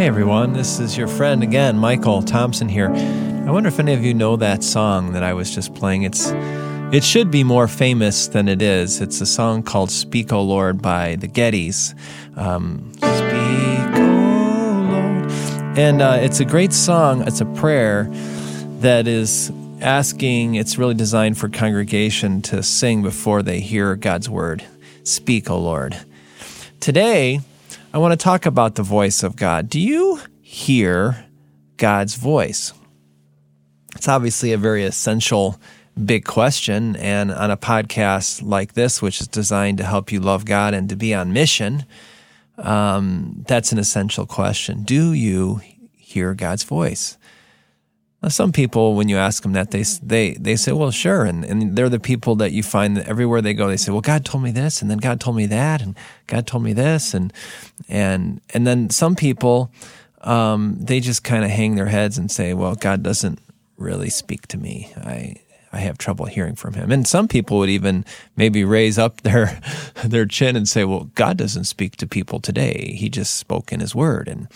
[0.00, 2.88] Hey everyone, this is your friend again, Michael Thompson here.
[2.88, 6.04] I wonder if any of you know that song that I was just playing.
[6.04, 6.30] It's
[6.90, 9.02] it should be more famous than it is.
[9.02, 11.94] It's a song called "Speak, O Lord" by the Gettys.
[12.34, 17.28] Um, Speak, O Lord, and uh, it's a great song.
[17.28, 18.08] It's a prayer
[18.80, 20.54] that is asking.
[20.54, 24.64] It's really designed for congregation to sing before they hear God's word.
[25.04, 25.94] Speak, O Lord.
[26.80, 27.40] Today,
[27.92, 29.68] I want to talk about the voice of God.
[29.68, 31.26] Do you hear
[31.76, 32.72] God's voice?
[33.96, 35.60] It's obviously a very essential
[36.04, 36.94] big question.
[36.94, 40.88] And on a podcast like this, which is designed to help you love God and
[40.88, 41.84] to be on mission,
[42.58, 44.84] um, that's an essential question.
[44.84, 45.60] Do you
[45.96, 47.18] hear God's voice?
[48.28, 51.74] Some people, when you ask them that, they they they say, "Well, sure," and and
[51.74, 54.44] they're the people that you find that everywhere they go, they say, "Well, God told
[54.44, 57.32] me this, and then God told me that, and God told me this," and
[57.88, 59.72] and and then some people,
[60.20, 63.38] um, they just kind of hang their heads and say, "Well, God doesn't
[63.78, 64.92] really speak to me.
[64.98, 65.36] I
[65.72, 68.04] I have trouble hearing from Him." And some people would even
[68.36, 69.58] maybe raise up their
[70.04, 72.94] their chin and say, "Well, God doesn't speak to people today.
[72.98, 74.46] He just spoke in His Word," and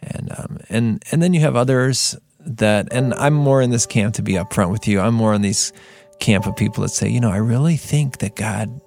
[0.00, 2.16] and um, and and then you have others
[2.46, 5.00] that, and I'm more in this camp to be upfront with you.
[5.00, 5.72] I'm more in these
[6.20, 8.80] camp of people that say, you know, I really think that God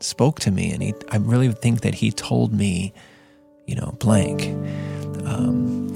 [0.00, 2.92] spoke to me, and he, I really think that He told me,
[3.66, 4.42] you know, blank.
[5.24, 5.92] Um,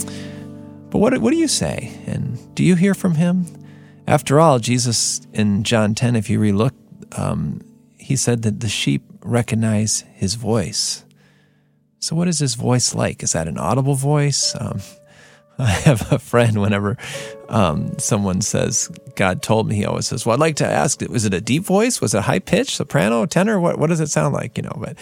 [0.90, 1.92] but what what do you say?
[2.06, 3.46] And do you hear from Him?
[4.06, 6.72] After all, Jesus in John 10, if you relook,
[7.18, 7.60] um,
[7.98, 11.04] he said that the sheep recognize His voice.
[12.00, 13.22] So, what is His voice like?
[13.22, 14.54] Is that an audible voice?
[14.58, 14.80] Um,
[15.60, 16.96] I have a friend whenever
[17.48, 21.24] um, someone says, God told me, he always says, Well, I'd like to ask, was
[21.24, 22.00] it a deep voice?
[22.00, 23.58] Was it high pitch, soprano, tenor?
[23.58, 24.56] What, what does it sound like?
[24.56, 24.96] You know, but,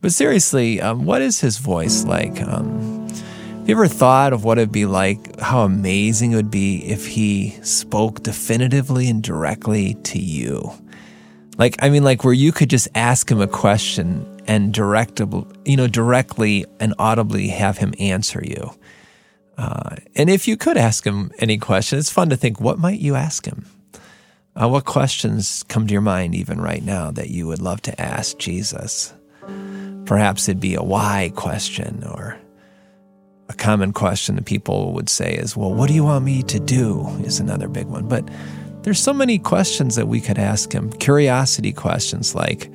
[0.00, 2.42] but seriously, um, what is his voice like?
[2.42, 6.84] Um, have you ever thought of what it'd be like, how amazing it would be
[6.84, 10.72] if he spoke definitively and directly to you?
[11.56, 15.76] Like, I mean, like where you could just ask him a question and directable, you
[15.76, 18.74] know, directly and audibly have him answer you.
[19.56, 23.00] Uh, and if you could ask him any question, it's fun to think, what might
[23.00, 23.66] you ask him?
[24.56, 28.00] Uh, what questions come to your mind even right now that you would love to
[28.00, 29.12] ask Jesus?
[30.04, 32.38] Perhaps it'd be a why question or
[33.48, 36.60] a common question that people would say is, well, what do you want me to
[36.60, 37.06] do?
[37.24, 38.08] Is another big one.
[38.08, 38.28] But
[38.82, 40.90] there's so many questions that we could ask him.
[40.92, 42.70] Curiosity questions like,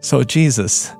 [0.00, 0.90] so Jesus,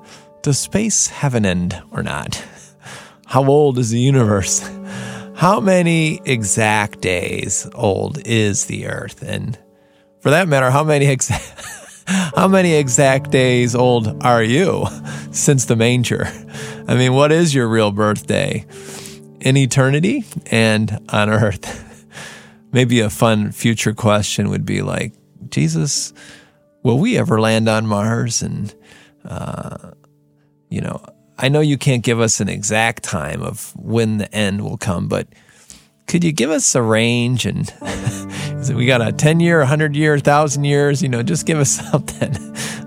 [0.41, 2.43] does space have an end or not?
[3.25, 4.61] How old is the universe?
[5.41, 9.23] How many exact days old is the earth?
[9.23, 9.57] And
[10.19, 11.55] for that matter, how many exact
[12.35, 14.85] how many exact days old are you
[15.31, 16.27] since the manger?
[16.87, 18.67] I mean, what is your real birthday?
[19.39, 22.05] In eternity and on earth.
[22.71, 25.15] Maybe a fun future question would be like,
[25.49, 26.13] Jesus,
[26.83, 28.43] will we ever land on Mars?
[28.43, 28.75] And,
[29.25, 29.93] uh,
[30.69, 31.03] you know,
[31.41, 35.07] I know you can't give us an exact time of when the end will come,
[35.07, 35.27] but
[36.05, 37.47] could you give us a range?
[37.47, 37.73] And
[38.75, 41.01] we got a 10 year, 100 year, 1,000 years?
[41.01, 42.35] You know, just give us something,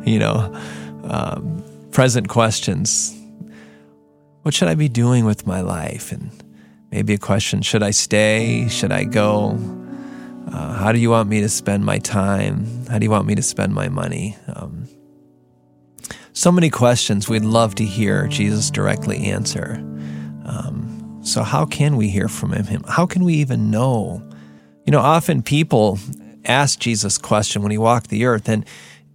[0.06, 0.54] you know,
[1.02, 3.12] um, present questions.
[4.42, 6.12] What should I be doing with my life?
[6.12, 6.30] And
[6.92, 8.68] maybe a question should I stay?
[8.68, 9.58] Should I go?
[10.46, 12.86] Uh, how do you want me to spend my time?
[12.86, 14.36] How do you want me to spend my money?
[14.54, 14.86] Um,
[16.34, 19.76] so many questions we'd love to hear Jesus directly answer.
[20.44, 22.82] Um, so, how can we hear from him?
[22.88, 24.20] How can we even know?
[24.84, 25.98] You know, often people
[26.44, 28.66] ask Jesus question when he walked the earth, and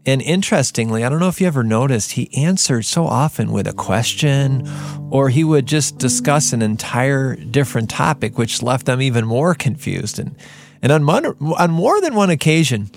[0.05, 3.73] and interestingly, I don't know if you ever noticed, he answered so often with a
[3.73, 4.67] question,
[5.11, 10.17] or he would just discuss an entire different topic, which left them even more confused.
[10.17, 10.35] And
[10.81, 12.89] and on, on more than one occasion,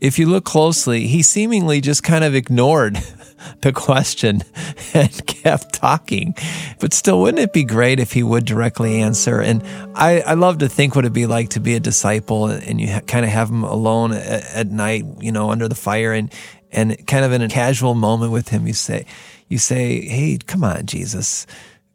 [0.00, 2.98] if you look closely, he seemingly just kind of ignored
[3.60, 4.42] the question
[4.94, 6.34] and kept talking.
[6.78, 9.40] But still, wouldn't it be great if he would directly answer?
[9.40, 9.62] And
[9.94, 12.92] I, I love to think what it'd be like to be a disciple and you
[12.92, 16.32] ha- kind of have him alone at, at night, you know, under the fire and,
[16.72, 19.06] and kind of in a casual moment with him, you say,
[19.48, 21.46] you say, Hey, come on, Jesus.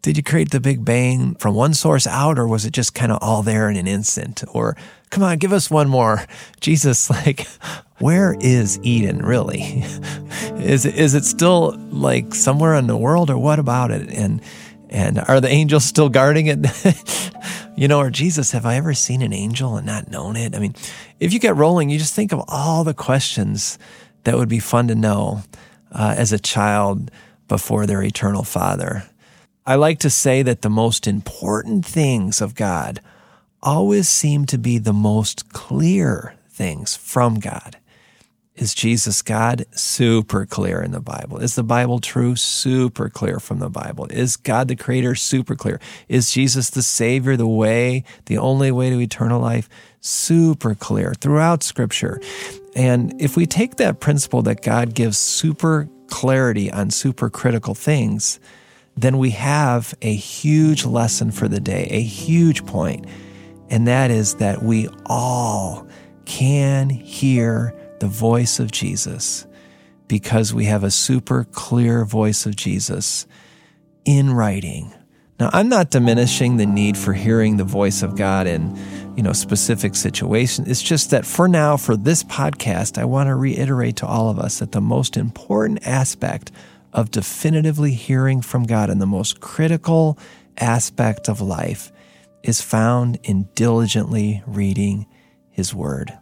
[0.02, 3.12] Did you create the Big Bang from one source out, or was it just kind
[3.12, 4.44] of all there in an instant?
[4.54, 4.78] Or,
[5.16, 6.22] come on, give us one more.
[6.60, 7.48] Jesus, like,
[8.00, 9.84] where is Eden really?
[10.60, 14.10] is is it still like somewhere in the world, or what about it?
[14.10, 14.42] And
[14.90, 16.60] and are the angels still guarding it?
[17.78, 20.54] you know, or Jesus, have I ever seen an angel and not known it?
[20.54, 20.76] I mean,
[21.20, 23.80] if you get rolling, you just think of all the questions
[24.26, 25.44] that would be fun to know
[25.92, 27.10] uh, as a child
[27.48, 29.06] before their eternal Father.
[29.66, 33.00] I like to say that the most important things of God
[33.66, 37.78] always seem to be the most clear things from God.
[38.56, 39.66] Is Jesus God?
[39.72, 41.40] Super clear in the Bible.
[41.40, 42.38] Is the Bible true?
[42.38, 44.06] Super clear from the Bible.
[44.10, 45.16] Is God the Creator?
[45.16, 45.82] Super clear.
[46.08, 49.68] Is Jesus the Savior, the way, the only way to eternal life?
[50.00, 52.22] Super clear throughout Scripture.
[52.78, 58.40] And if we take that principle that God gives super clarity on super critical things,
[58.96, 63.06] then we have a huge lesson for the day, a huge point,
[63.70, 65.88] and that is that we all
[66.26, 69.48] can hear the voice of Jesus
[70.08, 73.26] because we have a super clear voice of Jesus
[74.06, 74.94] in writing.
[75.40, 78.78] Now, I'm not diminishing the need for hearing the voice of God in,
[79.18, 80.70] you know, specific situations.
[80.70, 84.40] It's just that for now, for this podcast, I want to reiterate to all of
[84.40, 86.52] us that the most important aspect
[86.94, 90.18] of definitively hearing from God and the most critical
[90.58, 91.92] aspect of life
[92.46, 95.08] is found in diligently reading
[95.50, 96.18] His Word.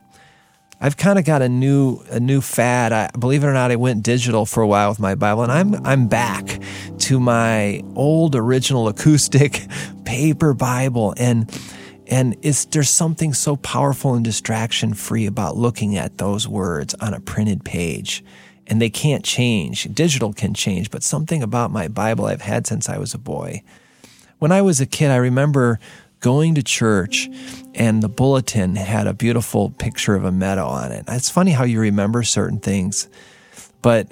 [0.84, 2.92] I've kind of got a new a new fad.
[2.92, 5.52] I believe it or not, I went digital for a while with my Bible, and
[5.52, 6.60] I'm I'm back
[7.00, 9.66] to my old original acoustic
[10.04, 11.50] paper Bible, and
[12.08, 17.14] and it's there's something so powerful and distraction free about looking at those words on
[17.14, 18.22] a printed page,
[18.68, 19.86] and they can't change.
[19.94, 23.64] Digital can change, but something about my Bible I've had since I was a boy.
[24.40, 25.80] When I was a kid, I remember
[26.24, 27.30] going to church
[27.76, 31.04] and the bulletin had a beautiful picture of a meadow on it.
[31.10, 33.10] It's funny how you remember certain things,
[33.82, 34.08] but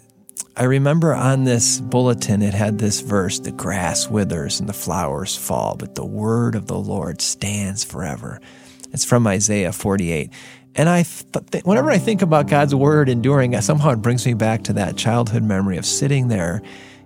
[0.57, 5.37] I remember on this bulletin it had this verse the grass withers and the flowers
[5.37, 8.41] fall, but the word of the Lord stands forever.
[8.91, 10.31] It's from Isaiah 48.
[10.75, 11.05] And I,
[11.63, 15.43] whenever I think about God's word enduring, somehow it brings me back to that childhood
[15.43, 16.61] memory of sitting there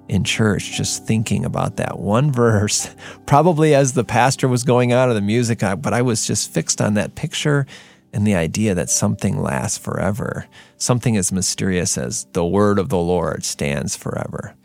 [0.07, 2.93] in church just thinking about that one verse,
[3.25, 6.81] probably as the pastor was going out of the music, but I was just fixed
[6.81, 7.65] on that picture
[8.13, 10.47] and the idea that something lasts forever.
[10.77, 14.55] Something as mysterious as the word of the Lord stands forever.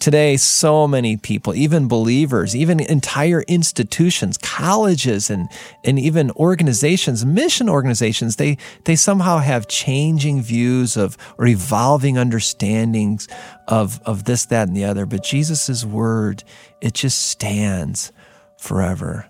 [0.00, 5.48] Today, so many people, even believers, even entire institutions, colleges, and,
[5.84, 13.28] and even organizations, mission organizations, they, they somehow have changing views of or evolving understandings
[13.68, 15.06] of, of this, that, and the other.
[15.06, 16.42] But Jesus' word,
[16.80, 18.10] it just stands
[18.58, 19.28] forever.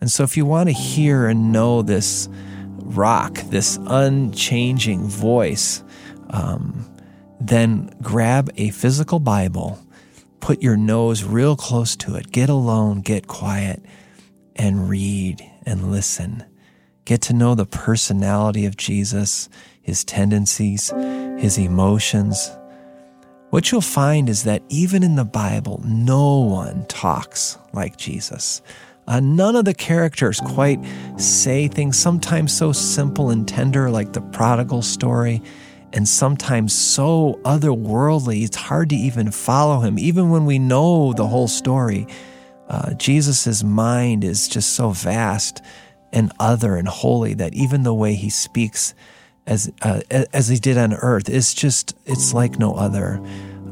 [0.00, 2.28] And so, if you want to hear and know this
[2.82, 5.82] rock, this unchanging voice,
[6.30, 6.90] um,
[7.40, 9.78] then grab a physical Bible,
[10.40, 13.82] put your nose real close to it, get alone, get quiet,
[14.54, 16.44] and read and listen.
[17.04, 19.48] Get to know the personality of Jesus,
[19.80, 20.90] his tendencies,
[21.38, 22.50] his emotions.
[23.50, 28.60] What you'll find is that even in the Bible, no one talks like Jesus.
[29.06, 30.84] Uh, none of the characters quite
[31.16, 35.40] say things sometimes so simple and tender, like the prodigal story
[35.92, 39.98] and sometimes so otherworldly, it's hard to even follow him.
[39.98, 42.06] Even when we know the whole story,
[42.68, 45.62] uh, Jesus' mind is just so vast
[46.12, 48.94] and other and holy that even the way he speaks
[49.46, 53.22] as, uh, as he did on earth is just, it's like no other.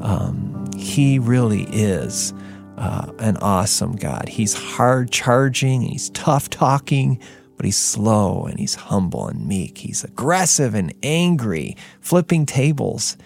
[0.01, 2.33] Um, he really is
[2.77, 4.29] uh, an awesome God.
[4.29, 7.19] He's hard charging, he's tough talking,
[7.55, 9.77] but he's slow and he's humble and meek.
[9.77, 13.17] He's aggressive and angry, flipping tables,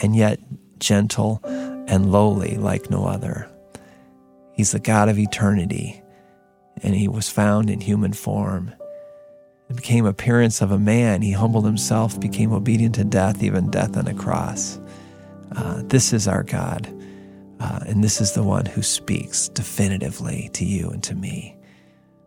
[0.00, 0.40] and yet
[0.78, 3.48] gentle and lowly like no other.
[4.52, 6.02] He's the God of eternity,
[6.82, 8.72] and he was found in human form.
[9.68, 11.22] It became appearance of a man.
[11.22, 14.78] He humbled himself, became obedient to death, even death on a cross.
[15.56, 16.86] Uh, this is our God,
[17.60, 21.56] uh, and this is the one who speaks definitively to you and to me.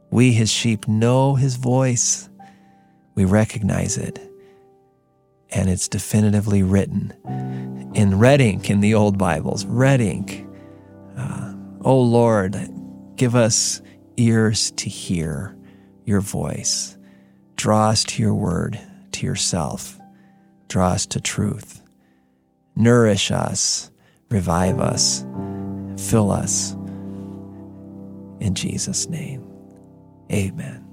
[0.10, 2.30] We, his sheep, know his voice.
[3.16, 4.20] We recognize it.
[5.50, 7.14] And it's definitively written
[7.96, 10.46] in red ink in the old Bibles, red ink.
[11.18, 12.56] Uh, oh Lord,
[13.16, 13.82] give us
[14.18, 15.56] ears to hear
[16.06, 16.98] your voice.
[17.56, 18.80] Draw us to your word,
[19.14, 20.00] to yourself.
[20.68, 21.82] Draw us to truth.
[22.76, 23.90] Nourish us,
[24.30, 25.26] revive us,
[25.98, 26.74] fill us.
[28.40, 29.47] In Jesus' name.
[30.32, 30.88] Amen.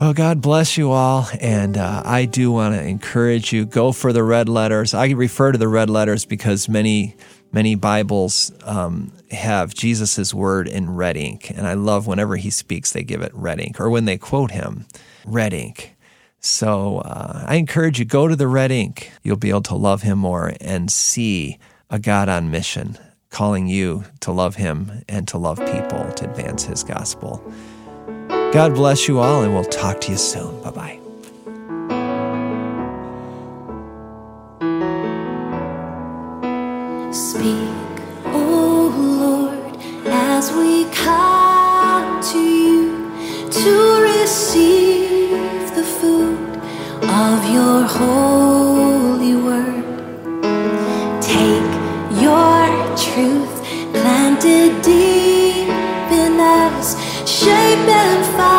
[0.00, 1.26] Well, God bless you all.
[1.40, 4.92] And uh, I do want to encourage you go for the red letters.
[4.92, 7.16] I refer to the red letters because many,
[7.50, 11.48] many Bibles um, have Jesus' word in red ink.
[11.48, 14.50] And I love whenever he speaks, they give it red ink, or when they quote
[14.50, 14.84] him,
[15.24, 15.96] red ink.
[16.40, 19.10] So uh, I encourage you go to the red ink.
[19.22, 21.58] You'll be able to love him more and see
[21.88, 22.98] a God on mission
[23.36, 27.44] calling you to love Him and to love people to advance His gospel.
[28.28, 30.62] God bless you all, and we'll talk to you soon.
[30.62, 30.98] Bye bye.
[37.12, 38.88] Speak, O
[39.20, 39.76] Lord,
[40.06, 42.88] as we come to you
[43.50, 46.56] to receive the food
[47.02, 48.75] of your holy
[54.40, 55.68] planted deep
[56.12, 56.94] in us,
[57.26, 58.55] shape and find.